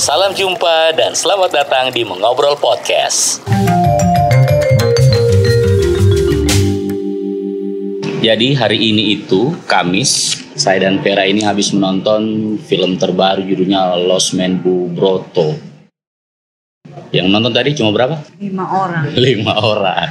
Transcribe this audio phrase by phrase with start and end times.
[0.00, 3.44] Salam jumpa dan selamat datang di Mengobrol Podcast.
[8.24, 14.32] Jadi hari ini itu Kamis, saya dan Vera ini habis menonton film terbaru judulnya Lost
[14.32, 15.52] Man Bu Broto.
[17.12, 18.24] Yang nonton tadi cuma berapa?
[18.40, 20.08] lima orang Lima orang.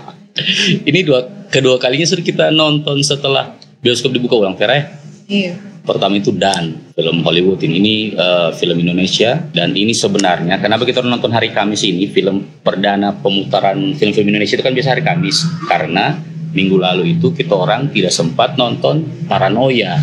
[0.88, 3.52] ini dua kedua kalinya sudah kita nonton setelah
[3.84, 4.84] bioskop dibuka ulang Vera ya?
[5.28, 10.84] iya Pertama itu Dan, film Hollywood ini, ini eh, film Indonesia dan ini sebenarnya kenapa
[10.84, 15.40] kita nonton hari Kamis ini film perdana pemutaran film-film Indonesia itu kan biasa hari Kamis
[15.66, 19.96] karena minggu lalu itu kita orang tidak sempat nonton Paranoia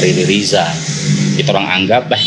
[0.00, 0.66] Riri Riza.
[1.34, 2.20] Kita orang anggap bah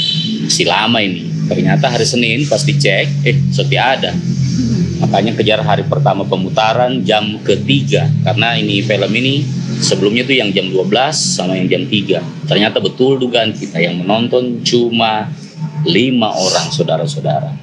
[0.48, 1.28] masih lama ini.
[1.48, 4.12] Ternyata hari Senin pas dicek, eh setia ada.
[4.98, 9.46] Makanya kejar hari pertama pemutaran jam ketiga karena ini film ini
[9.78, 12.50] sebelumnya tuh yang jam 12 sama yang jam 3.
[12.50, 15.30] Ternyata betul dugaan kita yang menonton cuma
[15.86, 17.54] lima orang saudara-saudara.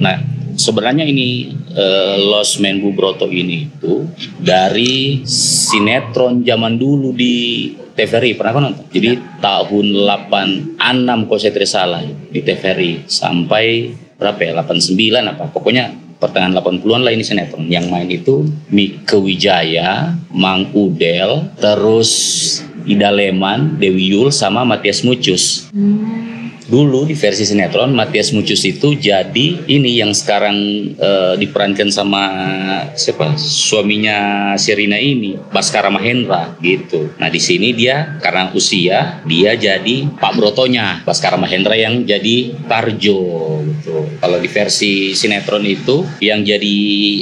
[0.00, 0.16] Nah,
[0.56, 1.52] sebenarnya ini
[2.26, 4.08] Lost Man Bu Broto ini itu
[4.40, 8.84] dari sinetron zaman dulu di TVRI pernah kan nonton?
[8.88, 13.66] Jadi tahun 86 kalau saya tidak salah di TVRI sampai
[14.20, 15.44] berapa ya 89 apa.
[15.48, 17.64] Pokoknya pertengahan 80-an lah ini sinetron.
[17.66, 22.10] Yang main itu Mike Wijaya, Mang Udel, terus
[22.84, 25.72] Ida Leman, Dewi Yul sama Matias Mucus.
[26.70, 30.54] Dulu di versi sinetron Matias Mucus itu jadi ini yang sekarang
[30.94, 32.22] eh, diperankan sama
[32.94, 37.10] siapa suaminya Sherina ini Baskara Mahendra gitu.
[37.18, 43.18] Nah di sini dia karena usia dia jadi Pak Brotonya Baskara Mahendra yang jadi Tarjo
[43.66, 44.06] gitu.
[44.22, 46.76] Kalau di versi sinetron itu yang jadi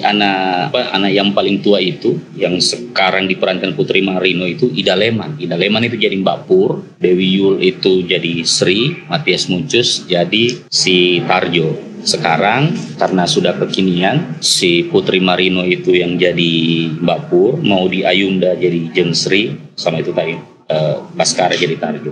[0.04, 5.40] anak apa anak yang paling tua itu yang sekarang diperankan Putri Marino itu Ida Leman.
[5.40, 11.22] Ida Leman itu jadi Mbak Pur, Dewi Yul itu jadi Sri, Matias Muncus jadi si
[11.22, 11.86] Tarjo.
[12.02, 16.50] Sekarang karena sudah kekinian si Putri Marino itu yang jadi
[16.98, 20.34] Mbak Pur, mau di Ayunda jadi Jeng Sri sama itu tadi
[20.66, 22.10] eh, Baskara jadi Tarjo.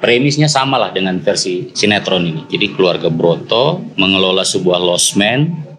[0.00, 2.42] Premisnya sama lah dengan versi sinetron ini.
[2.48, 5.70] Jadi keluarga Broto mengelola sebuah losmen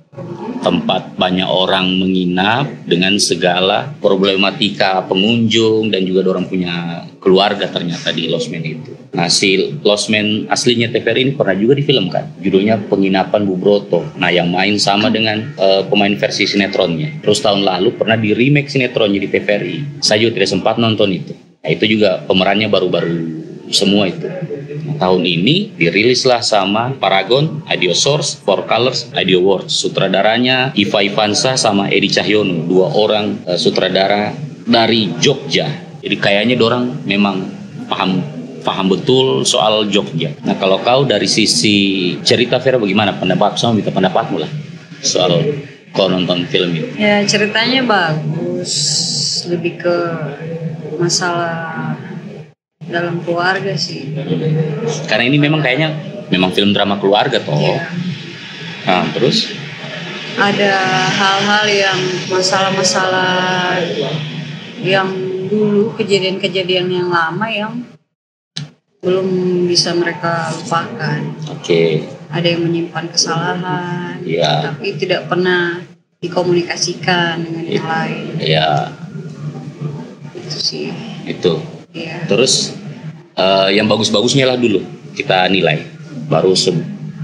[0.61, 8.29] tempat banyak orang menginap dengan segala problematika pengunjung dan juga orang punya keluarga ternyata di
[8.29, 8.93] losmen itu.
[9.13, 12.41] Nah si losmen aslinya TVRI ini pernah juga difilmkan.
[12.41, 14.05] Judulnya Penginapan Bu Broto.
[14.17, 17.21] Nah yang main sama dengan eh, pemain versi sinetronnya.
[17.21, 20.01] Terus tahun lalu pernah di remake sinetronnya di TVRI.
[20.01, 21.33] Saya juga tidak sempat nonton itu.
[21.61, 23.17] Nah itu juga pemerannya baru-baru
[23.69, 24.25] semua itu.
[24.97, 29.73] Tahun ini dirilislah sama Paragon, Ideo Source, Four Colors, Ideo Awards.
[29.73, 34.33] Sutradaranya Iva Ivansa sama Edi Cahyono, dua orang eh, sutradara
[34.65, 35.69] dari Jogja.
[36.01, 37.45] Jadi kayaknya dorang memang
[37.85, 38.21] paham
[38.61, 40.33] paham betul soal Jogja.
[40.45, 44.51] Nah kalau kau dari sisi cerita Vera bagaimana pendapat sama minta pendapatmu lah
[45.01, 45.41] soal
[45.91, 46.87] kau nonton film itu.
[46.95, 48.73] ya ceritanya bagus
[49.49, 49.97] lebih ke
[51.01, 51.97] masalah
[52.89, 54.09] dalam keluarga sih
[55.05, 55.89] Karena ini memang kayaknya
[56.31, 57.59] memang film drama keluarga toh.
[57.59, 57.77] Iya.
[58.87, 59.51] Nah, terus
[60.39, 60.73] ada
[61.11, 61.99] hal-hal yang
[62.31, 63.77] masalah-masalah
[64.79, 65.11] yang
[65.51, 67.83] dulu kejadian-kejadian yang lama yang
[69.03, 69.27] belum
[69.67, 71.19] bisa mereka lupakan
[71.51, 71.81] oke.
[72.31, 74.71] ada yang menyimpan kesalahan Iya.
[74.71, 75.83] tapi tidak pernah
[76.23, 78.93] dikomunikasikan dengan yang lain Ya,
[80.31, 80.87] itu sih
[81.27, 81.59] itu.
[81.91, 82.75] Ya Terus
[83.33, 84.81] eh, yang bagus-bagusnya lah dulu
[85.11, 85.83] kita nilai.
[86.27, 86.71] Baru se-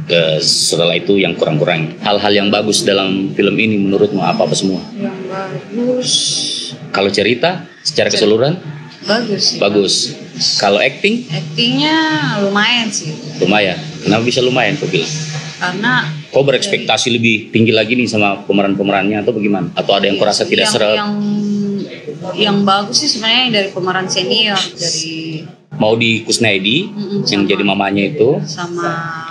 [0.07, 1.95] eh, setelah itu yang kurang-kurang.
[2.03, 4.79] Hal-hal yang bagus dalam film ini menurutmu apa apa semua?
[4.95, 6.11] yang bagus
[6.91, 8.57] Kalau cerita secara keseluruhan
[9.07, 9.93] bagus sih bagus.
[10.59, 11.95] Kalau acting aktingnya
[12.43, 13.79] lumayan sih lumayan.
[14.03, 15.09] Kenapa bisa lumayan bilang?
[15.57, 19.71] karena Kau berekspektasi lebih tinggi lagi nih sama pemeran-pemerannya atau bagaimana?
[19.73, 20.95] Atau ada yang kurasa tidak yang, seret?
[20.95, 21.11] yang
[22.35, 27.63] yang bagus sih sebenarnya dari pemeran senior dari Mau di Kusnaidi Mm-mm, yang sama- jadi
[27.63, 28.89] mamanya itu sama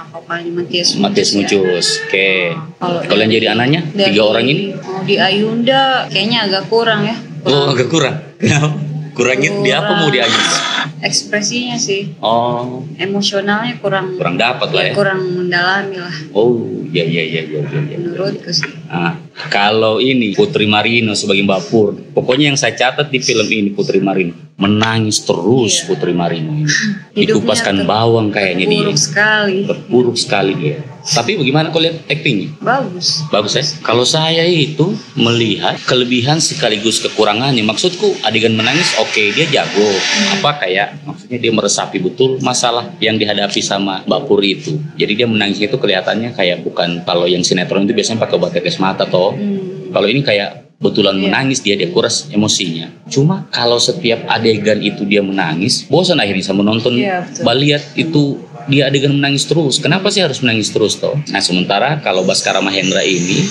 [0.08, 1.42] papanya Matias Matias ya.
[1.42, 1.86] Mucus.
[2.00, 2.54] Oke.
[2.78, 4.70] Kalau Kalau yang jadi anaknya tiga orang ini?
[4.72, 8.14] mau di Ayunda kayaknya agak kurang ya Oh agak kurang.
[8.38, 8.78] Kenapa?
[9.16, 10.58] Kurangnya di apa mau di Ayunda?
[10.98, 14.92] ekspresinya sih Oh emosionalnya kurang kurang dapat lah ya.
[14.92, 17.80] kurang mendalami lah Oh iya iya iya iya iya.
[17.86, 17.96] iya.
[17.96, 19.18] menurutku sih Nah,
[19.48, 23.98] kalau ini Putri Marino sebagai Mbak Pur, pokoknya yang saya catat di film ini Putri
[23.98, 25.86] Marino menangis terus Iya.
[25.86, 26.68] Putri Marino ini.
[27.18, 28.78] Dikupaskan ter- bawang kayaknya dia.
[28.78, 30.76] buruk sekali Terpuruk sekali dia.
[31.06, 32.50] Tapi bagaimana kau lihat actingnya?
[32.58, 33.22] Bagus.
[33.30, 33.62] Bagus ya.
[33.86, 37.62] Kalau saya itu melihat kelebihan sekaligus kekurangannya.
[37.62, 39.86] Maksudku adegan menangis oke dia jago.
[40.34, 44.82] Apa kayak maksudnya dia meresapi betul masalah yang dihadapi sama Mbak Puri itu.
[44.98, 48.82] Jadi dia menangis itu kelihatannya kayak bukan kalau yang sinetron itu biasanya pakai obat tetes
[48.82, 49.30] mata toh.
[49.30, 49.94] Hmm.
[49.94, 51.22] Kalau ini kayak betulan Iya.
[51.32, 52.92] menangis dia dia kuras emosinya.
[53.08, 57.00] Cuma kalau setiap adegan itu dia menangis, bosan akhirnya sama nonton.
[57.00, 57.42] Betul.
[57.48, 58.36] Baliat itu
[58.66, 59.78] dia adegan menangis terus.
[59.78, 61.14] Kenapa sih harus menangis terus toh?
[61.30, 63.46] Nah sementara kalau Baskara Mahendra ini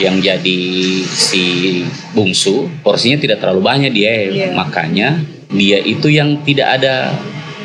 [0.00, 0.60] yang jadi
[1.04, 1.44] si
[2.10, 4.48] bungsu porsinya tidak terlalu banyak dia Iya.
[4.56, 5.20] makanya
[5.52, 7.12] dia itu yang tidak ada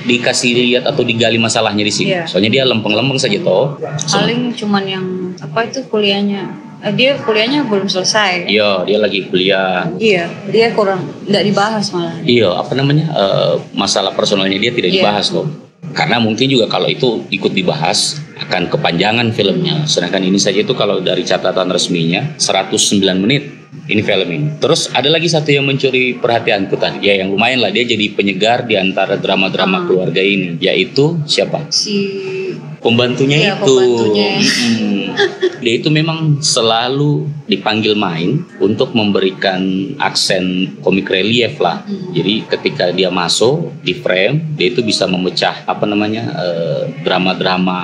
[0.04, 2.12] dikasih lihat atau digali masalahnya di sini.
[2.14, 2.30] Iya.
[2.30, 3.80] Soalnya dia lempeng-lempeng saja toh.
[3.82, 5.06] Paling cuman yang
[5.40, 6.46] apa itu kuliahnya.
[6.86, 8.46] Eh, dia kuliahnya belum selesai.
[8.46, 9.90] Iya, dia lagi kuliah.
[9.98, 12.22] Iya, dia kurang nggak dibahas malah.
[12.22, 15.02] Iya, apa namanya eh, masalah personalnya dia tidak Iya.
[15.02, 15.50] dibahas loh.
[15.96, 19.88] Karena mungkin juga kalau itu ikut dibahas akan kepanjangan filmnya.
[19.88, 23.48] Sedangkan ini saja itu kalau dari catatan resminya 109 menit
[23.88, 24.48] ini film ini.
[24.60, 27.08] Terus ada lagi satu yang mencuri perhatianku tadi.
[27.08, 29.84] Ya yang lumayan lah dia jadi penyegar di antara drama-drama Ah.
[29.88, 30.60] keluarga ini.
[30.60, 31.64] Yaitu siapa?
[31.72, 31.96] Si
[32.86, 33.66] Pembantunya Iya, itu.
[33.66, 34.30] pembantunya.
[35.58, 39.58] Dia itu memang selalu dipanggil main untuk memberikan
[39.98, 41.82] aksen komik relief lah.
[41.82, 42.14] Hmm.
[42.14, 47.80] Jadi ketika dia masuk di frame, dia itu bisa memecah apa namanya eh, drama-drama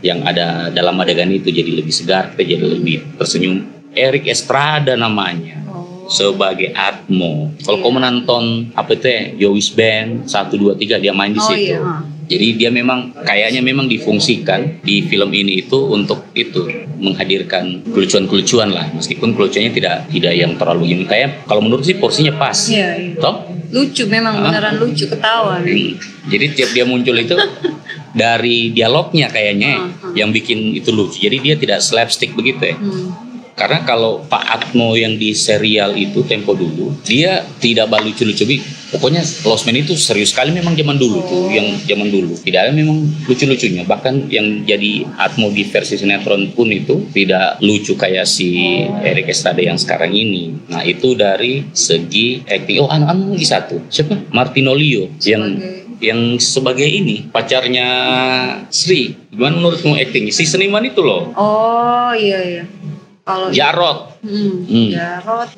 [0.00, 3.66] yang ada dalam adegan itu jadi lebih segar, jadi lebih tersenyum.
[3.90, 7.50] Eric Estrada namanya oh, sebagai Atmo.
[7.58, 7.82] Kalau Iya.
[7.82, 8.44] kau menonton
[8.76, 11.74] apa itu ya, Yowis Band 1 2 3 dia main di Oh, situ.
[11.74, 11.80] iya.
[12.26, 16.66] Jadi dia memang kayaknya memang difungsikan di film ini itu untuk itu
[16.98, 22.34] menghadirkan kelucuan-kelucuan lah meskipun kelucuannya tidak tidak yang terlalu ini kayak kalau menurut sih porsinya
[22.34, 22.66] pas.
[22.66, 23.22] Iya, iya.
[23.22, 23.56] Toh?
[23.66, 24.42] lucu memang Ah.
[24.46, 25.58] beneran lucu ketawa.
[26.26, 27.34] Jadi tiap dia muncul itu
[28.22, 30.12] dari dialognya kayaknya Ah, ah.
[30.14, 31.18] yang bikin itu lucu.
[31.18, 32.76] Jadi dia tidak slapstick begitu ya.
[32.78, 33.10] Hmm.
[33.56, 38.44] Karena kalau Pak Atmo yang di serial itu tempo dulu, dia tidak balu lucu-lucu.
[38.86, 41.50] Pokoknya Lost Man itu serius sekali memang zaman dulu tuh, Oh.
[41.50, 42.38] yang zaman dulu.
[42.38, 43.82] Tidak ada memang lucu-lucunya.
[43.82, 49.58] Bahkan yang jadi Atmo di versi sinetron pun itu tidak lucu kayak si Eric Estrada
[49.58, 50.54] yang sekarang ini.
[50.70, 52.78] Nah itu dari segi acting.
[52.78, 53.82] Oh, anu anu lagi satu.
[53.90, 54.30] Siapa?
[54.30, 55.58] Martinolio yang
[55.98, 57.88] yang sebagai ini pacarnya
[58.70, 59.16] Sri.
[59.32, 60.28] Gimana menurutmu acting?
[60.30, 61.32] Si seniman itu loh.
[61.34, 62.64] Oh iya iya.
[63.26, 64.22] Kalau Jarot.
[64.22, 64.88] hmm, Hmm.
[64.94, 65.50] Jarot,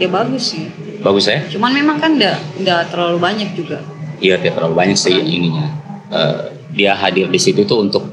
[0.00, 0.64] ya bagus sih.
[1.02, 1.42] Bagus ya?
[1.50, 3.82] Cuman memang kan enggak enggak terlalu banyak juga.
[4.22, 5.66] Iya tidak terlalu banyak sih ininya.
[6.14, 6.38] Eh,
[6.72, 8.06] dia hadir di situ itu untuk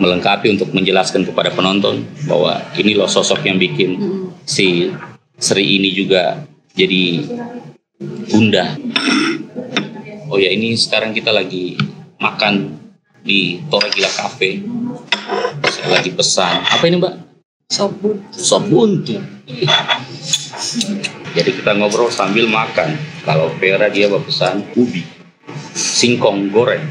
[0.00, 4.32] melengkapi untuk menjelaskan kepada penonton bahwa ini loh sosok yang bikin Hmm.
[4.48, 4.88] si
[5.36, 6.40] Sri ini juga
[6.72, 7.26] jadi
[8.30, 8.76] bunda.
[10.30, 11.74] Oh ya ini sekarang kita lagi
[12.22, 12.78] makan
[13.26, 14.62] di Tora Gila Cafe.
[15.66, 16.64] Saya lagi pesan.
[16.64, 17.14] Apa ini mbak?
[17.70, 18.18] Sop but.
[18.34, 19.18] Sop buntu.
[21.30, 22.98] Jadi kita ngobrol sambil makan.
[23.22, 25.06] Kalau Vera dia pesan ubi,
[25.72, 26.82] singkong goreng.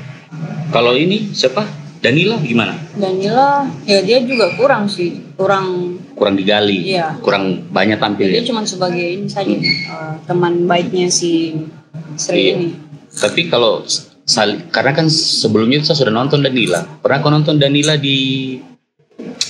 [0.69, 1.65] Kalau ini siapa?
[1.99, 2.79] Danila gimana?
[2.95, 5.35] Danila ya dia juga kurang sih.
[5.35, 7.15] Kurang Kurang digali, Iya.
[7.23, 8.47] kurang banyak tampil dia ya.
[8.47, 11.55] cuma sebagai ini saja eh, teman baiknya si
[12.19, 12.53] Sri Iya.
[12.59, 12.67] ini.
[13.11, 13.83] Tapi kalau
[14.69, 16.83] karena kan sebelumnya saya sudah nonton Danila.
[16.99, 18.59] Pernah kau nonton Danila di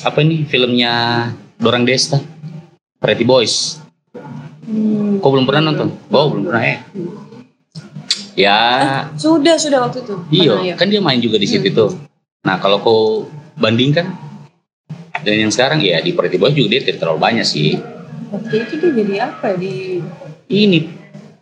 [0.01, 1.25] apa ini filmnya
[1.57, 2.21] Dorang Desta?
[3.01, 3.78] Pretty Boys.
[4.69, 5.17] Hmm.
[5.17, 5.89] Kau belum pernah nonton?
[6.07, 6.77] Oh belum pernah ya?
[8.37, 8.57] Ya
[9.17, 10.15] Sudah sudah waktu itu.
[10.31, 10.75] Iya, Pernah, ya.
[10.77, 11.75] kan dia main juga di situ Hmm.
[11.75, 11.91] tuh.
[12.45, 13.01] Nah, kalau kau
[13.57, 14.07] bandingkan
[15.19, 17.75] dan yang sekarang ya di Pretty Boys juga dia tidak terlalu banyak sih.
[18.29, 19.55] Waktu itu dia jadi apa ya?
[19.57, 19.73] di
[20.47, 20.79] Ini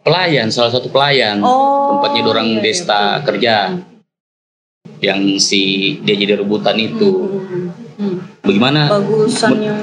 [0.02, 3.24] pelayan, salah satu pelayan Oh, tempatnya orang iya, iya, Desta betul.
[3.28, 3.84] kerja Hmm.
[4.98, 5.62] yang si
[6.02, 7.06] dia jadi rebutan itu.
[7.06, 7.67] Hmm, hmm, hmm.
[8.48, 8.88] Bagaimana?
[8.88, 9.80] Bagusan yang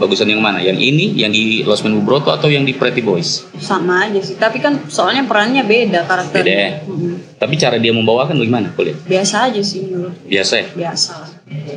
[0.00, 0.64] Bagusan yang mana?
[0.64, 3.44] Yang ini, yang di Los Men Bubroto atau yang di Pretty Boys?
[3.60, 4.40] sama aja sih.
[4.40, 6.40] Tapi kan soalnya perannya beda karakternya.
[6.40, 6.70] Beda ya?
[6.88, 7.16] Hmm.
[7.36, 8.72] Tapi cara dia membawakan bagaimana?
[8.72, 8.96] Kau lihat?
[9.04, 10.66] Biasa aja sih menurut Biasa ya?
[10.72, 11.14] biasa.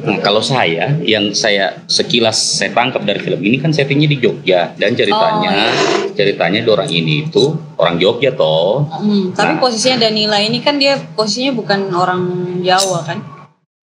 [0.08, 4.72] Nah, kalau saya yang saya sekilas saya tangkap dari film ini kan settingnya di Jogja
[4.78, 7.44] dan ceritanya Oh, ceritanya orang ini itu
[7.76, 9.60] orang Jogja toh Hmm, tapi Nah.
[9.60, 12.22] posisinya Danila ini kan dia posisinya bukan orang
[12.64, 13.20] Jawa kan?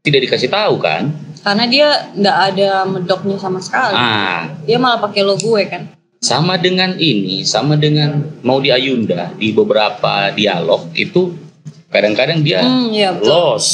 [0.01, 1.13] tidak dikasih tahu kan?
[1.41, 3.95] Karena dia nggak ada medoknya sama sekali.
[3.95, 5.83] Ah, Dia malah pakai lo gue kan?
[6.21, 11.33] sama dengan ini, sama dengan mau di Ayunda di beberapa dialog itu
[11.89, 13.33] kadang-kadang dia Hmm, iya betul.
[13.57, 13.73] lost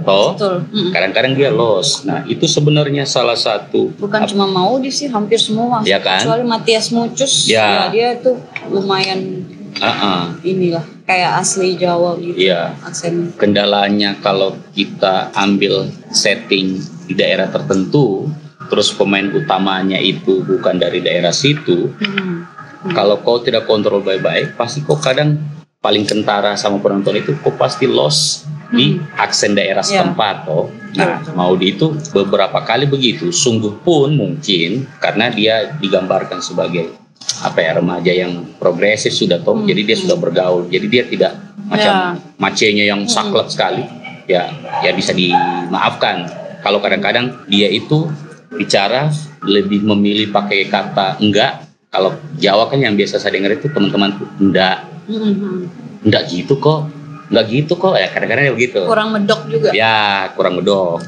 [0.00, 0.32] toh.
[0.32, 0.54] Betul.
[0.70, 0.90] Mm-mm.
[0.94, 2.06] Kadang-kadang dia lost.
[2.06, 5.82] Nah, itu sebenarnya salah satu Bukan cuma mau di sih, hampir semua.
[5.82, 6.22] Ya kan?
[6.22, 7.58] Kecuali Matias Mucus, Ya.
[7.58, 8.38] ya dia tuh
[8.70, 9.42] lumayan
[9.82, 12.38] ah, inilah kayak asli Jawa gitu.
[12.38, 12.70] Iya.
[12.80, 13.34] Aksen.
[13.34, 16.78] kendalanya kalau kita ambil setting
[17.10, 18.30] di daerah tertentu,
[18.70, 22.46] terus pemain utamanya itu bukan dari daerah situ, Hmm.
[22.94, 25.42] kalau kau tidak kontrol baik-baik, pasti kau kadang
[25.82, 30.06] paling kentara sama penonton itu kau pasti lost di aksen daerah Ya.
[30.06, 30.70] setempat toh.
[30.94, 31.34] Nah, Betul.
[31.34, 33.34] mau di itu beberapa kali begitu.
[33.34, 36.94] Sungguh pun mungkin karena dia digambarkan sebagai
[37.42, 40.04] apa ya remaja yang progresif sudah toh, Hmm, jadi dia hmm.
[40.06, 40.62] sudah bergaul.
[40.70, 41.32] Jadi dia tidak
[41.66, 42.14] macam Ya.
[42.38, 43.10] macenya yang Hmm.
[43.10, 43.82] saklek sekali.
[44.30, 44.46] Ya,
[44.86, 46.30] ya bisa dimaafkan.
[46.60, 48.08] Kalau kadang-kadang dia itu
[48.50, 49.08] bicara
[49.40, 51.64] lebih memilih pakai kata enggak.
[51.88, 55.66] Kalau Jawa kan yang biasa saya dengar itu teman-teman enggak, Hmm.
[56.00, 56.86] enggak gitu kok.
[57.28, 57.94] Enggak gitu kok.
[57.94, 58.80] Ya kadang-kadang ya begitu.
[58.84, 59.70] Kurang medok juga.
[59.72, 61.02] Ya, kurang medok.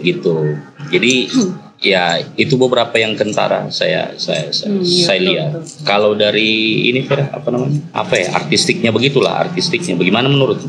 [0.00, 0.58] Gitu.
[0.88, 1.30] Jadi
[1.80, 5.50] ya itu beberapa yang kentara saya saya saya, Hmm, iya, saya lihat.
[5.56, 5.84] betul.
[5.84, 6.50] Kalau dari
[6.86, 7.80] ini Vera, apa namanya?
[7.92, 8.34] Apa ya?
[8.34, 9.94] Artistiknya begitulah, artistiknya.
[9.94, 10.60] Bagaimana menurut?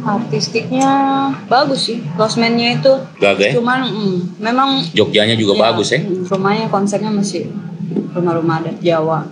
[0.00, 0.90] Artistiknya
[1.46, 1.98] bagus sih.
[2.16, 3.52] Closeman-nya itu Gaga ya?
[3.56, 6.00] cuman mm, memang Jogjanya juga ya, bagus ya.
[6.00, 7.52] mm, Rumahnya konsepnya masih
[8.14, 9.26] rumah-rumah adat Jawa.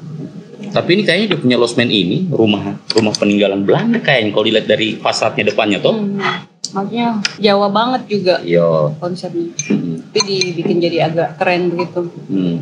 [0.68, 5.00] Tapi ini kayaknya dia punya losmen ini rumah rumah peninggalan Belanda kayaknya kalau dilihat dari
[5.00, 5.96] fasadnya depannya toh.
[5.96, 6.20] Hmm.
[6.68, 8.92] Maksudnya Jawa banget juga Yo.
[9.00, 9.48] konsepnya.
[9.72, 10.04] Hmm.
[10.12, 10.20] Tapi
[10.52, 12.12] dibikin jadi agak keren begitu.
[12.28, 12.60] Hmm.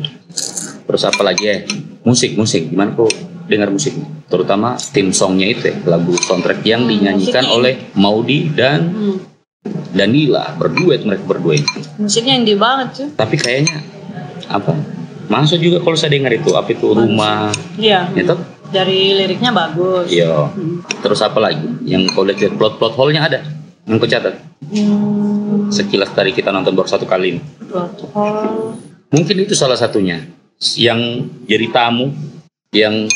[0.87, 1.57] Terus apa lagi ya?
[2.07, 2.71] Musik, musik.
[2.71, 3.11] Gimana kok
[3.47, 3.95] dengar musik?
[4.27, 9.17] Terutama tim songnya itu ya, lagu soundtrack yang Hmm, dinyanyikan musiknya- oleh Maudi dan Hmm.
[9.91, 11.79] Danila berduet mereka berdua itu.
[11.97, 13.07] Musiknya indie banget sih.
[13.11, 13.83] Tapi kayaknya
[14.47, 14.71] apa?
[15.27, 18.07] Masuk juga kalau saya dengar itu apa itu rumah Iya.
[18.13, 18.35] itu?
[18.67, 20.07] Dari liriknya bagus.
[20.07, 20.51] Iya.
[20.51, 20.83] Hmm.
[21.01, 21.67] Terus apa lagi?
[21.83, 23.39] Yang kau lihat plot plot hole-nya ada?
[23.83, 24.35] Yang kau catat?
[24.61, 25.67] Hmm.
[25.67, 27.41] Sekilas tadi kita nonton baru satu kali ini.
[27.61, 28.75] Protokol.
[29.07, 30.23] Mungkin itu salah satunya
[30.75, 30.99] yang
[31.43, 32.11] jadi tamu
[32.71, 33.07] yang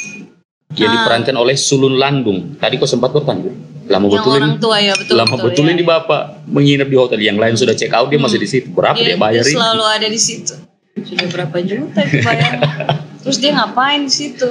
[0.72, 0.96] yang Ah.
[0.98, 2.56] diperankan oleh Sulun Landung.
[2.56, 3.52] Tadi kok sempat bertanya.
[3.84, 5.16] Lama Yang betul orang tua ya betul.
[5.18, 5.72] lama betul ya.
[5.74, 7.20] ini bapak menginap di hotel.
[7.20, 8.72] Yang lain sudah check out dia masih di situ.
[8.72, 9.58] Berapa dia, Dia, bayar dia ini?
[9.58, 10.54] selalu ada di situ.
[10.94, 12.52] Sudah berapa juta itu bayar?
[13.22, 14.48] terus dia ngapain di situ?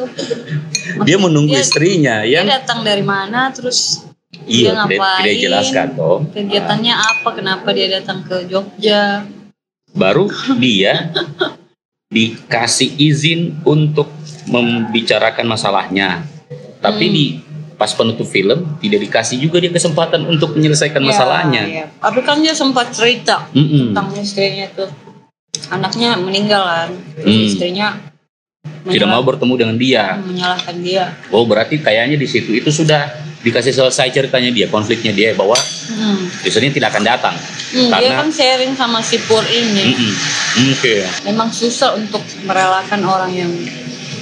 [1.02, 3.48] Dia menunggu Dia- istrinya Dia yang datang dari mana?
[3.48, 4.04] Terus
[4.44, 5.20] iya dia ngapain?
[5.24, 6.18] tidak jelaskan toh.
[6.28, 7.28] kegiatannya apa?
[7.32, 9.24] Kenapa dia datang ke Jogja?
[9.90, 11.08] Baru dia
[12.14, 14.10] dikasih izin untuk
[14.46, 16.24] membicarakan masalahnya.
[16.80, 17.14] Tapi Hmm.
[17.14, 17.24] di
[17.74, 21.62] pas penutup film tidak dikasih juga dia kesempatan untuk menyelesaikan masalahnya.
[21.62, 21.86] Ya, ya.
[21.98, 23.92] Tapi kan dia sempat cerita Mm-mm.
[23.92, 24.88] tentang istrinya tuh.
[25.68, 26.90] Anaknya meninggal kan.
[27.16, 27.46] Terus Hmm.
[27.46, 27.88] istrinya
[28.80, 30.16] Tidak mau bertemu dengan dia.
[30.16, 31.12] menyalahkan dia.
[31.28, 33.08] Oh berarti kayaknya di situ itu sudah
[33.40, 35.56] dikasih selesai ceritanya dia konfliknya dia bahwa
[35.90, 36.28] Hmm.
[36.44, 37.36] istrinya tidak akan datang.
[37.70, 39.84] Hmm, dia Karena- kan sharing sama si Pur ini.
[39.86, 40.12] Mm-mm.
[40.70, 41.04] Oke.
[41.24, 43.52] Memang susah untuk merelakan orang yang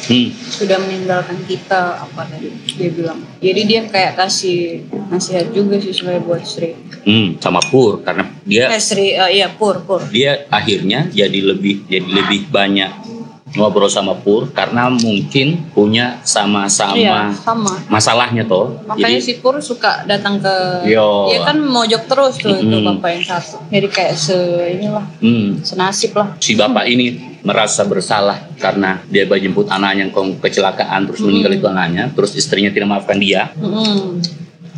[0.08, 0.32] Hmm.
[0.32, 3.20] sudah meninggalkan kita apa tadi dia bilang.
[3.44, 6.72] Jadi dia kayak kasih nasihat juga sih sebenarnya buat Sri.
[7.04, 7.36] Hmm.
[7.36, 10.00] Sama Pur karena dia Eh Sri, eh, iya Pur, Pur.
[10.08, 13.07] dia akhirnya jadi lebih jadi lebih banyak
[13.50, 17.72] ngobrol sama Pur karena mungkin punya sama-sama Iya, sama.
[17.86, 18.76] masalahnya toh.
[18.84, 21.28] Makanya Jadi si Pur suka datang ke Yo.
[21.28, 22.98] dia kan mojok terus tuh itu Mm-mm.
[22.98, 23.56] bapak yang satu.
[23.66, 24.36] Jadi kayak se
[24.70, 26.36] inilah hmm, senasib lah.
[26.36, 27.06] si bapak ini
[27.40, 31.58] merasa bersalah karena dia jemput anaknya yang ke- kecelakaan terus meninggal Hmm.
[31.58, 33.48] itu anaknya terus istrinya tidak maafkan dia.
[33.54, 34.20] Mm-mm.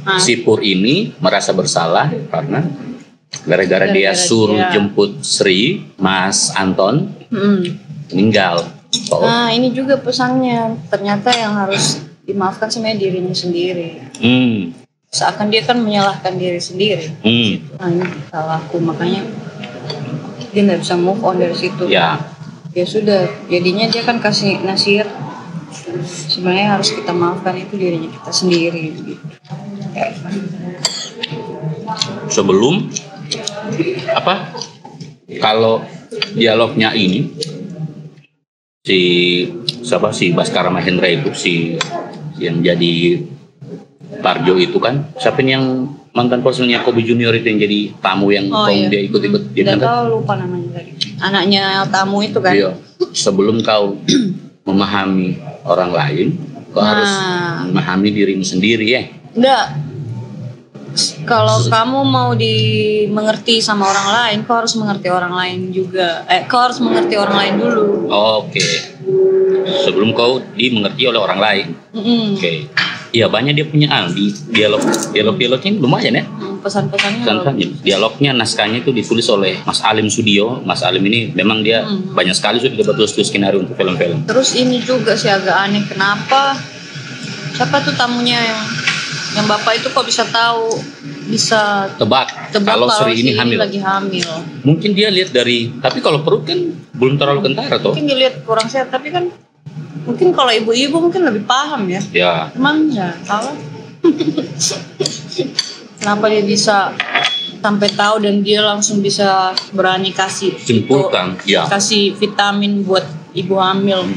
[0.01, 2.65] Nah, Si Pur ini merasa bersalah karena
[3.43, 4.71] gara-gara dia suruh dia.
[4.71, 7.90] jemput Sri, Mas Anton mm.
[8.13, 8.67] Meninggal.
[9.11, 10.75] Oh, Nah, ini juga pesannya.
[10.87, 14.03] Ternyata yang harus dimaafkan sebenarnya dirinya sendiri.
[14.19, 14.75] hmm,
[15.11, 17.11] Seakan dia kan menyalahkan diri sendiri.
[17.21, 19.27] hmm, Nah, ini salahku makanya
[20.51, 21.87] dia nggak bisa move on dari situ.
[21.87, 22.19] ya,
[22.71, 25.11] Ya sudah, jadinya dia kan kasih nasihat.
[26.31, 28.95] Sebenarnya harus kita maafkan itu dirinya kita sendiri.
[28.95, 29.15] Gitu.
[32.31, 32.87] sebelum
[34.09, 34.55] apa?
[35.39, 35.83] Kalau
[36.33, 37.35] dialognya ini
[38.81, 38.99] si
[39.83, 41.77] siapa si Baskara Mahendra itu si
[42.41, 43.21] yang jadi
[44.21, 48.67] Parjo itu kan siapa yang mantan konsulnya Kobe Junior itu yang jadi tamu yang Oh,
[48.67, 48.89] kau iya.
[48.89, 50.91] dia ikut-ikut dia kan, tahu lupa namanya tadi.
[51.17, 52.53] Anaknya tamu itu kan.
[52.53, 52.73] Iya.
[53.13, 53.97] sebelum kau
[54.69, 56.27] memahami orang lain
[56.71, 56.89] kau Nah.
[56.91, 57.13] harus
[57.67, 59.67] memahami dirimu sendiri ya Enggak.
[61.23, 66.23] Kalau kamu mau dimengerti sama orang lain, kau harus mengerti orang lain juga.
[66.27, 67.85] Eh, kau harus mengerti orang lain dulu.
[68.09, 68.67] oke
[69.83, 72.35] sebelum kau dimengerti oleh orang lain Mm-mm.
[72.35, 72.55] oke
[73.11, 74.79] Iya banyak dia punya ah, di dialog
[75.11, 77.27] dialog dialognya lumayan ya Mm, Pesan-pesannya.
[77.27, 80.63] Kan dialognya naskahnya itu ditulis oleh Mas Alim Sudio.
[80.63, 82.15] Mas Alim ini memang dia Hmm.
[82.15, 84.29] banyak sekali sudah dapat tulis skenario untuk film-film.
[84.29, 86.55] Terus ini juga sih agak aneh kenapa
[87.51, 88.61] siapa tuh tamunya yang
[89.31, 90.75] yang bapak itu kok bisa tahu
[91.27, 93.59] bisa Tebak, tebak kalau Sri ini hamil.
[93.59, 94.27] lagi hamil
[94.61, 96.59] Mungkin dia lihat dari, tapi kalau perut kan
[96.93, 97.95] belum terlalu kentara toh.
[97.95, 99.31] mungkin dilihat kurang sehat tapi kan
[100.03, 103.55] mungkin kalau ibu-ibu mungkin lebih paham ya Ya, emang ya salah
[105.97, 106.91] kenapa dia bisa
[107.61, 111.37] sampai tahu dan dia langsung bisa berani kasih simpulkan.
[111.45, 114.09] Ya, kasih vitamin buat ibu hamil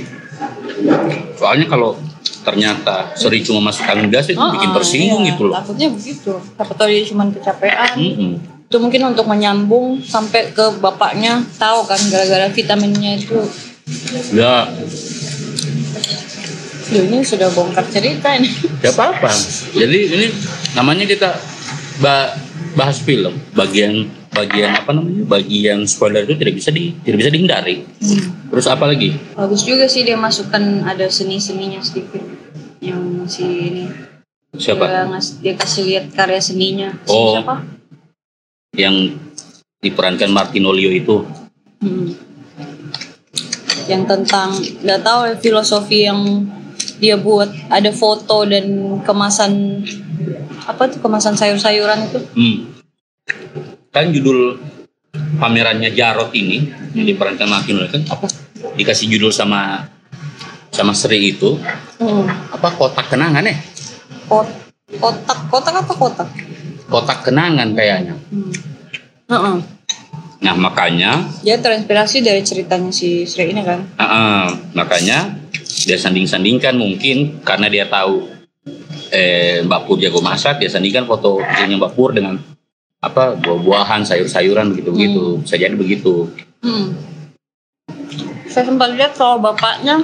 [1.35, 1.99] soalnya kalau
[2.43, 5.53] ternyata Sri cuma masuk angin gas itu bikin Oh, tersinggung iya, gitu loh.
[5.55, 8.31] takutnya begitu siapa tahu dia cuma kecapean Mm-mm.
[8.63, 13.39] itu mungkin untuk menyambung sampai ke bapaknya tahu kan gara-gara vitaminnya itu
[14.31, 14.63] Ya,
[16.85, 18.47] Duh, ini sudah bongkar cerita ini
[18.79, 19.27] ya apa-apa.
[19.73, 20.27] Jadi ini
[20.71, 21.35] namanya kita
[21.97, 22.31] ba-
[22.73, 23.33] bahas film.
[23.51, 25.23] Bagian bagian apa namanya?
[25.29, 27.85] Bagian spoiler itu tidak bisa di tidak bisa dihindari.
[28.49, 29.13] Terus apa lagi?
[29.33, 32.21] bagus juga sih dia masukkan ada seni-seninya sedikit
[32.79, 33.85] yang si ini
[34.53, 34.85] Siapa?
[34.85, 37.33] dia, ngas- dia kasih lihat karya seninya Oh.
[37.33, 37.65] siapa
[38.71, 39.17] Yang
[39.79, 41.25] diperankan Martinolio itu.
[41.79, 42.13] Hmm.
[43.83, 46.47] yang tentang nggak tahu ya, filosofi yang
[46.97, 48.63] dia buat ada foto dan
[49.03, 49.83] kemasan
[50.63, 52.57] apa tuh kemasan sayur-sayuran itu Hmm.
[53.93, 54.57] Kan judul
[55.37, 56.65] pamerannya Jarot ini
[56.97, 58.25] yang diperankan Martinolio kan apa?
[58.73, 59.85] Dikasih judul sama
[60.73, 61.61] sama Sri itu
[62.01, 62.57] hmm.
[62.57, 63.53] apa kotak kenangan ya?
[64.25, 64.49] Kot-
[64.97, 66.29] kotak kotak apa kotak
[66.89, 68.17] Kotak kenangan kayaknya.
[68.33, 68.51] hmm.
[69.29, 69.55] Heeh.
[70.43, 75.37] Nah makanya dia terinspirasi dari ceritanya si Sri ini kan Ah, ah, makanya
[75.85, 78.25] dia sanding-sandingkan mungkin karena dia tahu
[79.13, 82.41] eh, Mbak Pur jago masak, dia sandingkan foto kecilnya Mbak Pur dengan
[83.03, 85.43] apa buah-buahan, sayur-sayuran begitu-begitu.
[85.43, 86.31] Bisa jadi begitu.
[86.63, 86.87] hmm.
[88.47, 89.99] saya sempat lihat kalau bapaknya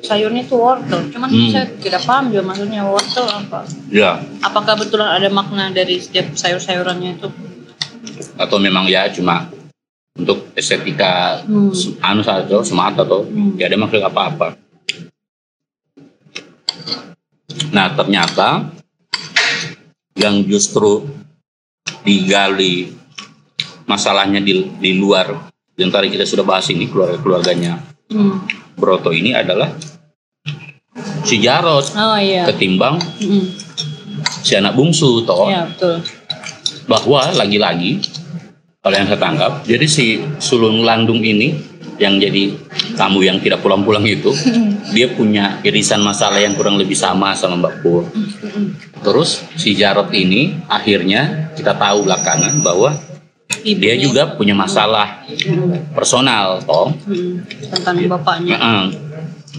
[0.00, 1.50] sayurnya itu wortel cuman Hmm.
[1.50, 7.18] saya tidak paham juga maksudnya wortel apa Ya, apakah betulan ada makna dari setiap sayur-sayurannya
[7.18, 7.28] itu
[8.38, 9.50] atau memang ya cuma
[10.14, 11.74] untuk estetika Hmm.
[12.00, 13.58] anu saja semata atau Hmm.
[13.58, 14.46] tidak ada maksud apa-apa.
[17.70, 18.70] Nah ternyata
[20.16, 21.06] yang justru
[22.02, 22.92] digali
[23.84, 25.50] masalahnya di, di luar.
[25.74, 28.42] Yang tadi kita sudah bahas ini keluarga-keluarganya Hmm.
[28.74, 29.70] Broto ini adalah
[31.22, 31.94] si Jarot.
[31.94, 32.42] Oh iya.
[32.50, 33.46] Ketimbang Hmm.
[34.42, 35.46] si anak bungsu toh.
[35.46, 36.02] Iya betul.
[36.90, 38.02] Bahwa lagi-lagi
[38.82, 41.54] kalau yang saya tangkap jadi si sulung landung ini
[42.02, 42.56] yang jadi
[42.98, 44.32] tamu yang tidak pulang-pulang itu
[44.90, 48.02] dia punya irisan masalah yang kurang lebih sama sama Mbak Pur
[49.00, 52.92] terus si Jarot ini akhirnya kita tahu belakangan bahwa
[53.60, 55.24] dia juga punya masalah
[55.92, 57.42] personal toh Hmm.
[57.70, 58.84] tentang bapaknya Heeh.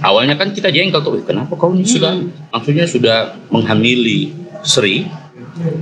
[0.01, 2.31] awalnya kan kita jengkel tuh "Eh, kenapa kau ini sudah Hmm.
[2.49, 3.17] maksudnya sudah
[3.49, 5.05] menghamili Sri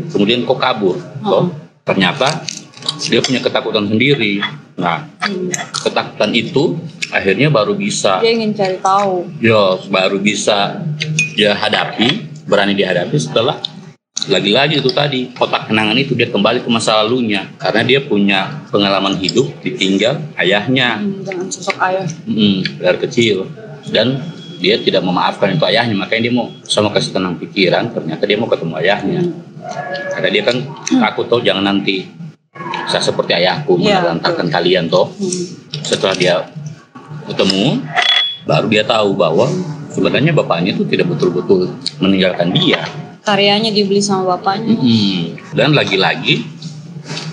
[0.10, 1.52] kemudian kok kabur toh
[1.84, 2.44] ternyata
[3.06, 4.40] dia punya ketakutan sendiri
[4.76, 5.52] nah Hmm.
[5.76, 6.80] ketakutan itu
[7.10, 8.22] akhirnya baru bisa.
[8.22, 9.28] Dia ingin cari tahu.
[9.42, 10.82] Ya baru bisa
[11.34, 13.62] dia hadapi berani dihadapi setelah
[14.28, 17.50] lagi-lagi itu tadi kotak kenangan itu dia kembali ke masa lalunya.
[17.58, 21.00] Karena dia punya pengalaman hidup ditinggal ayahnya.
[21.00, 22.06] Hmm, dengan sosok ayah.
[22.28, 23.48] Mm, dari kecil.
[23.90, 24.20] Dan
[24.60, 28.52] dia tidak memaafkan itu ayahnya makanya dia mau sama kasih tenang pikiran ternyata dia mau
[28.52, 29.22] ketemu ayahnya.
[30.14, 30.58] Karena dia kan
[31.00, 32.20] takut tuh jangan nanti
[32.90, 35.08] saya seperti ayahku Iya, menelantarkan kalian toh.
[35.16, 35.46] Hmm.
[35.86, 36.36] setelah dia
[37.30, 37.84] ketemu
[38.50, 39.46] baru dia tahu bahwa
[39.94, 41.70] sebenarnya bapaknya itu tidak betul-betul
[42.02, 42.86] meninggalkan dia.
[43.26, 44.74] Karyanya dibeli sama bapaknya.
[44.80, 46.46] Mm, dan lagi-lagi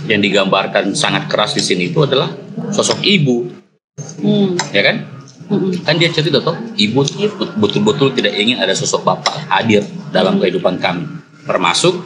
[0.07, 2.31] yang digambarkan sangat keras di sini itu adalah
[2.73, 3.49] sosok ibu.
[4.21, 4.61] Hmm.
[4.77, 4.97] ya kan?
[5.47, 5.71] Hmm.
[5.87, 7.07] kan dia cerita toh ibu
[7.57, 11.07] betul-betul tidak ingin ada sosok bapak hadir dalam kehidupan kami.
[11.47, 12.03] Termasuk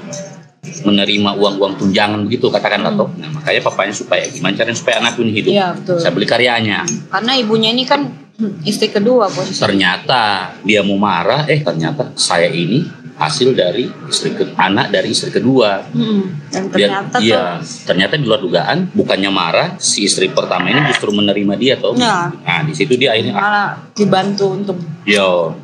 [0.61, 5.33] menerima uang-uang tunjangan begitu katakanlah toh nah makanya papanya supaya gimana caranya supaya anak ini
[5.33, 5.97] hidup Iya, betul.
[5.97, 8.05] saya beli karyanya karena ibunya ini kan
[8.37, 12.85] hmm, istri kedua posisi ternyata dia mau marah eh ternyata saya ini
[13.17, 16.29] hasil dari istri ke, anak dari istri kedua Hmm.
[16.49, 17.45] dan dia ternyata iya
[17.85, 22.33] ternyata di luar dugaan bukannya marah si istri pertama ini justru menerima dia toh Ya.
[22.33, 25.57] nah di situ dia tuh akhirnya ah, malah dibantu untuk Yo,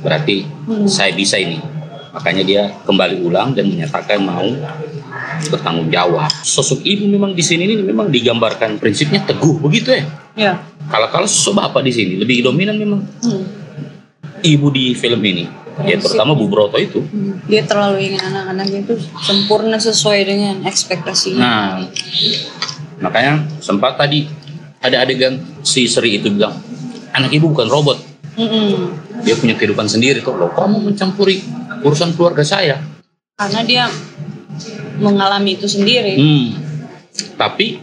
[0.00, 0.86] berarti Hmm.
[0.86, 1.58] saya bisa ini.
[2.10, 4.46] Makanya dia kembali ulang dan menyatakan mau
[5.48, 6.30] bertanggung jawab.
[6.42, 10.04] Sosok ibu memang di sini ini memang digambarkan prinsipnya teguh begitu ya.
[10.34, 10.52] ya
[10.90, 13.42] Kalau kalau sosok bapak di sini lebih dominan memang hmm.
[14.42, 15.46] ibu di film ini.
[15.80, 17.00] Ya terutama Bu Broto itu.
[17.00, 17.40] Hmm.
[17.48, 18.94] dia terlalu ingin anak-anaknya itu
[19.24, 21.88] sempurna sesuai dengan ekspektasinya Nah,
[23.00, 24.28] makanya sempat tadi
[24.82, 26.58] ada adegan si Sri itu bilang
[27.14, 27.98] anak ibu bukan robot.
[28.36, 28.98] Hmm.
[29.24, 30.36] Dia punya kehidupan sendiri tuh.
[30.36, 31.40] Loh, kamu mencampuri
[31.82, 32.80] urusan keluarga saya.
[33.36, 33.84] Karena dia
[35.00, 36.16] mengalami itu sendiri.
[36.20, 36.48] Hmm.
[37.40, 37.80] Tapi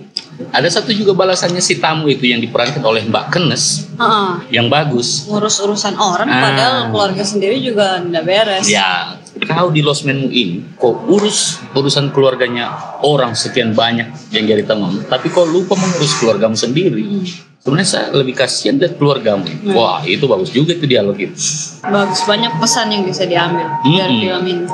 [0.54, 4.54] ada satu juga balasannya si tamu itu yang diperankan oleh Mbak Kenes Heeh.
[4.54, 5.26] yang bagus.
[5.26, 6.42] ngurus urusan orang Ah.
[6.46, 8.70] padahal keluarga sendiri juga ndak beres.
[8.70, 9.18] Ya,
[9.50, 12.70] kau di losmenmu ini, kau urus urusan keluarganya
[13.02, 17.02] orang sekian banyak yang jadi teman, tapi kau lupa mengurus keluargamu sendiri.
[17.02, 17.26] Hmm.
[17.68, 19.44] Sebenarnya saya lebih kasihan lihat keluargamu.
[19.76, 21.36] Wah, itu bagus juga itu dialog itu.
[21.84, 24.24] Bagus banyak pesan yang bisa diambil dari Mm-mm.
[24.24, 24.66] film ini.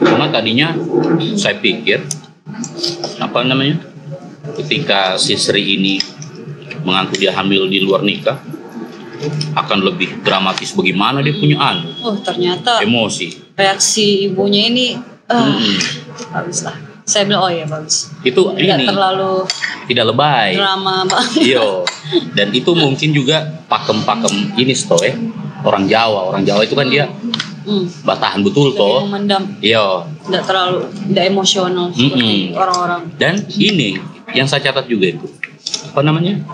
[0.00, 0.72] Karena tadinya
[1.36, 2.00] saya pikir
[3.20, 3.76] apa namanya?
[4.56, 6.00] Ketika si Sri ini
[6.80, 8.40] mengaku dia hamil di luar nikah
[9.52, 13.52] akan lebih dramatis bagaimana dia punya anu Oh ternyata emosi.
[13.52, 14.96] reaksi ibunya ini
[15.28, 15.76] ah, Mm-mm.
[16.32, 16.85] bagus lah.
[17.06, 18.10] Saya bilang oh ya bagus.
[18.20, 19.46] Itu Tidak ini terlalu
[19.86, 20.58] tidak lebay.
[20.58, 21.38] drama banget.
[21.40, 21.66] Iya.
[22.36, 25.14] Dan itu mungkin juga pakem-pakem ini toh ya.
[25.62, 27.06] Orang Jawa, orang Jawa itu kan dia
[27.66, 27.82] Hmm.
[28.02, 28.98] batahan betul Lebih toh.
[29.02, 30.06] memendam, Iya.
[30.22, 32.54] tidak terlalu, tidak emosional seperti Mm-mm.
[32.54, 33.02] orang-orang.
[33.18, 33.98] Dan ini
[34.30, 35.26] yang saya catat juga itu.
[35.90, 36.46] Apa namanya?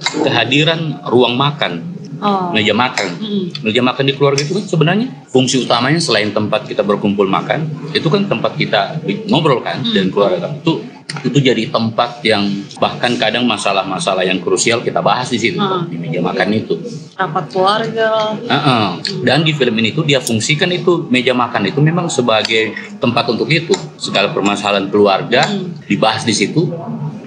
[0.00, 1.87] Kehadiran ruang makan,
[2.18, 2.50] Oh.
[2.50, 3.08] meja makan.
[3.18, 3.44] Mm-mm.
[3.62, 8.06] Meja makan di keluarga itu kan sebenarnya fungsi utamanya selain tempat kita berkumpul makan, itu
[8.10, 8.98] kan tempat kita
[9.30, 12.44] ngobrol kan dan keluarga itu itu jadi tempat yang
[12.76, 15.88] bahkan kadang masalah-masalah yang krusial kita bahas di situ Hmm.
[15.88, 16.76] di meja makan itu.
[17.16, 18.36] Rapat keluarga.
[18.36, 18.86] Heeh.
[19.24, 23.48] Dan di film ini tuh dia fungsikan itu meja makan itu memang sebagai tempat untuk
[23.48, 23.72] itu.
[23.96, 25.72] Segala permasalahan keluarga Hmm.
[25.88, 26.68] dibahas di situ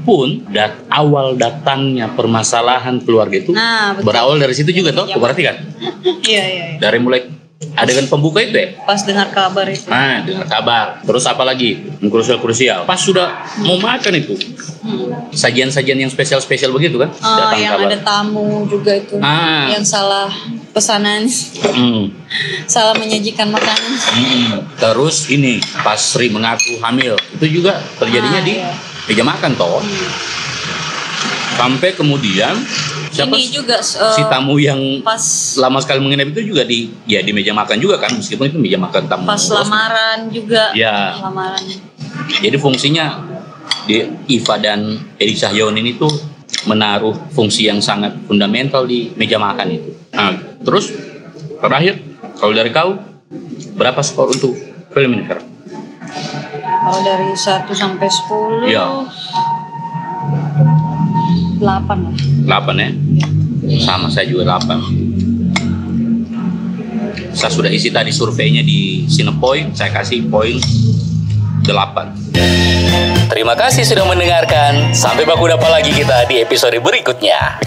[0.01, 4.05] pun dat awal datangnya permasalahan keluarga itu Nah, betul.
[4.05, 5.05] berawal dari situ juga toh.
[5.05, 5.55] Meja Kau perhatikan
[6.23, 6.77] Iya, iya, iya.
[6.77, 7.21] dari mulai
[7.71, 8.73] adegan pembuka itu ya.
[8.81, 9.85] Pas dengar kabar itu.
[9.85, 10.85] Nah, dengar kabar.
[11.01, 11.77] Terus apa lagi?
[11.95, 12.83] Yang Krusial-krusial.
[12.83, 14.33] Pas sudah mau makan itu,
[14.81, 15.29] Hmm.
[15.29, 17.13] sajian-sajian yang spesial-spesial begitu kan?
[17.13, 17.87] Oh, datang yang kabar.
[17.87, 19.15] ada tamu juga itu.
[19.19, 19.69] Ah.
[19.69, 20.27] Yang salah
[20.71, 21.29] pesanan,
[21.69, 22.09] Hmm.
[22.67, 23.91] salah menyajikan makanan.
[24.11, 24.47] Mm-mm.
[24.75, 28.73] Terus ini pas Sri mengaku hamil itu juga terjadinya Ah, di iya.
[29.09, 29.81] Meja makan toh.
[31.57, 32.57] Sampai kemudian
[33.11, 35.21] siapa Ini juga eh, si tamu yang pas
[35.59, 38.79] lama sekali menginap itu juga di ya di meja makan juga kan meskipun itu meja
[38.79, 39.27] makan tamu.
[39.27, 40.71] pas lamaran juga.
[40.73, 41.19] Ya.
[41.19, 41.61] Lamaran.
[42.39, 43.19] Jadi fungsinya
[43.85, 46.11] di Iva dan Edi Cahyono ini tuh
[46.65, 49.91] menaruh fungsi yang sangat fundamental di meja makan itu.
[50.13, 50.93] Nah, terus
[51.59, 51.99] terakhir
[52.37, 52.95] kalau dari kau
[53.75, 54.53] berapa skor untuk
[54.93, 55.50] film ini Fer?
[56.81, 59.05] Kalau dari 1 sampai 10 Iya.
[61.61, 61.61] 8
[62.01, 62.13] lah.
[62.65, 62.89] 8 ya?
[63.85, 64.81] Sama saya juga 8.
[67.31, 70.57] Saya sudah isi tadi surveinya di Cinepoint, saya kasih poin
[71.63, 73.29] 8.
[73.29, 74.91] Terima kasih sudah mendengarkan.
[74.91, 77.61] Sampai baku dapat lagi kita di episode berikutnya.